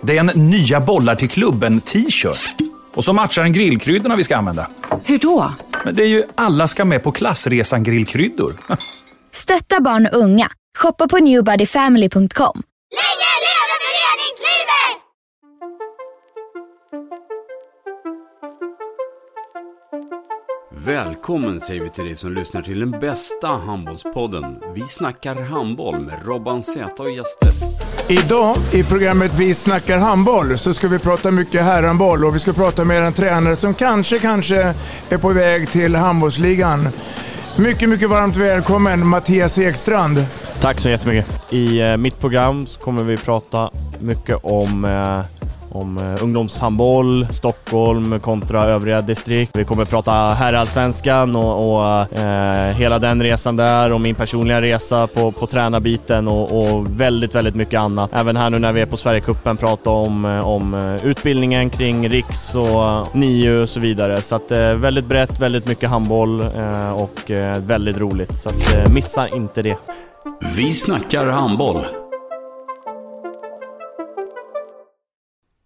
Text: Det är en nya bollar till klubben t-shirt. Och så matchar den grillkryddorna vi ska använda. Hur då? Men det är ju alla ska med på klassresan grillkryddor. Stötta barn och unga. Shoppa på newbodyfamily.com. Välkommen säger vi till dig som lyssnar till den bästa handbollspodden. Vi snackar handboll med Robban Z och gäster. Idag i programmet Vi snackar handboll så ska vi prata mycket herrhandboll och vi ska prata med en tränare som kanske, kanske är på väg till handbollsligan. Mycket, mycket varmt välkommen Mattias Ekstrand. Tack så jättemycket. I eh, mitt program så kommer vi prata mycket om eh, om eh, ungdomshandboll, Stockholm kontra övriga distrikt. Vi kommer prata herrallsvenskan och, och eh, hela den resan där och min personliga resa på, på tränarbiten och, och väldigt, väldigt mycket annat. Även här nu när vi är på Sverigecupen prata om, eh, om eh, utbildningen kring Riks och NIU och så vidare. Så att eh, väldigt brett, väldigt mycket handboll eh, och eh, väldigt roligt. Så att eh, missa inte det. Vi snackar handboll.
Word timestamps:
Det 0.00 0.16
är 0.16 0.20
en 0.20 0.50
nya 0.50 0.80
bollar 0.80 1.16
till 1.16 1.28
klubben 1.28 1.80
t-shirt. 1.80 2.54
Och 2.94 3.04
så 3.04 3.12
matchar 3.12 3.42
den 3.42 3.52
grillkryddorna 3.52 4.16
vi 4.16 4.24
ska 4.24 4.36
använda. 4.36 4.66
Hur 5.04 5.18
då? 5.18 5.52
Men 5.84 5.94
det 5.94 6.02
är 6.02 6.06
ju 6.08 6.24
alla 6.34 6.68
ska 6.68 6.84
med 6.84 7.02
på 7.02 7.12
klassresan 7.12 7.82
grillkryddor. 7.82 8.52
Stötta 9.32 9.80
barn 9.80 10.08
och 10.12 10.18
unga. 10.18 10.48
Shoppa 10.78 11.08
på 11.08 11.18
newbodyfamily.com. 11.18 12.62
Välkommen 20.86 21.60
säger 21.60 21.82
vi 21.82 21.88
till 21.88 22.04
dig 22.04 22.16
som 22.16 22.32
lyssnar 22.32 22.62
till 22.62 22.80
den 22.80 22.90
bästa 22.90 23.48
handbollspodden. 23.48 24.58
Vi 24.74 24.82
snackar 24.82 25.34
handboll 25.34 26.00
med 26.00 26.26
Robban 26.26 26.62
Z 26.62 27.02
och 27.02 27.10
gäster. 27.10 27.48
Idag 28.08 28.56
i 28.74 28.82
programmet 28.82 29.34
Vi 29.38 29.54
snackar 29.54 29.98
handboll 29.98 30.58
så 30.58 30.74
ska 30.74 30.88
vi 30.88 30.98
prata 30.98 31.30
mycket 31.30 31.62
herrhandboll 31.62 32.24
och 32.24 32.34
vi 32.34 32.38
ska 32.38 32.52
prata 32.52 32.84
med 32.84 33.02
en 33.02 33.12
tränare 33.12 33.56
som 33.56 33.74
kanske, 33.74 34.18
kanske 34.18 34.74
är 35.08 35.18
på 35.18 35.28
väg 35.28 35.68
till 35.70 35.94
handbollsligan. 35.94 36.88
Mycket, 37.56 37.88
mycket 37.88 38.10
varmt 38.10 38.36
välkommen 38.36 39.06
Mattias 39.06 39.58
Ekstrand. 39.58 40.26
Tack 40.60 40.78
så 40.78 40.88
jättemycket. 40.88 41.42
I 41.50 41.80
eh, 41.80 41.96
mitt 41.96 42.20
program 42.20 42.66
så 42.66 42.80
kommer 42.80 43.02
vi 43.02 43.16
prata 43.16 43.70
mycket 44.00 44.36
om 44.42 44.84
eh, 44.84 45.48
om 45.70 45.98
eh, 45.98 46.24
ungdomshandboll, 46.24 47.26
Stockholm 47.30 48.20
kontra 48.20 48.64
övriga 48.64 49.00
distrikt. 49.00 49.56
Vi 49.56 49.64
kommer 49.64 49.84
prata 49.84 50.12
herrallsvenskan 50.12 51.36
och, 51.36 51.74
och 51.74 52.12
eh, 52.18 52.74
hela 52.74 52.98
den 52.98 53.22
resan 53.22 53.56
där 53.56 53.92
och 53.92 54.00
min 54.00 54.14
personliga 54.14 54.60
resa 54.60 55.06
på, 55.06 55.32
på 55.32 55.46
tränarbiten 55.46 56.28
och, 56.28 56.58
och 56.58 57.00
väldigt, 57.00 57.34
väldigt 57.34 57.54
mycket 57.54 57.80
annat. 57.80 58.10
Även 58.12 58.36
här 58.36 58.50
nu 58.50 58.58
när 58.58 58.72
vi 58.72 58.80
är 58.80 58.86
på 58.86 58.96
Sverigecupen 58.96 59.56
prata 59.56 59.90
om, 59.90 60.24
eh, 60.24 60.48
om 60.48 60.74
eh, 60.74 61.06
utbildningen 61.06 61.70
kring 61.70 62.08
Riks 62.08 62.54
och 62.54 63.16
NIU 63.16 63.62
och 63.62 63.68
så 63.68 63.80
vidare. 63.80 64.22
Så 64.22 64.34
att 64.34 64.50
eh, 64.50 64.72
väldigt 64.74 65.06
brett, 65.06 65.40
väldigt 65.40 65.66
mycket 65.66 65.90
handboll 65.90 66.40
eh, 66.40 67.02
och 67.02 67.30
eh, 67.30 67.58
väldigt 67.58 67.98
roligt. 67.98 68.36
Så 68.36 68.48
att 68.48 68.74
eh, 68.74 68.92
missa 68.92 69.28
inte 69.28 69.62
det. 69.62 69.76
Vi 70.56 70.70
snackar 70.70 71.26
handboll. 71.26 71.86